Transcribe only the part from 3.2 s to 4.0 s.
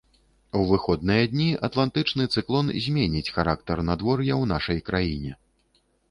характар